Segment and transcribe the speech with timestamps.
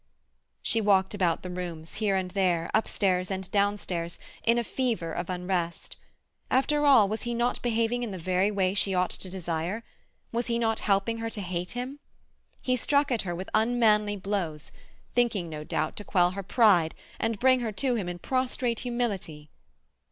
[0.63, 5.29] She walked about the rooms, here and there, upstairs and downstairs, in a fever of
[5.29, 5.95] unrest.
[6.49, 9.83] After all, was he not behaving in the very way she ought to desire?
[10.31, 11.99] Was he not helping her to hate him?
[12.63, 14.71] He struck at her with unmanly blows,
[15.13, 19.51] thinking, no doubt, to quell her pride, and bring her to him in prostrate humility.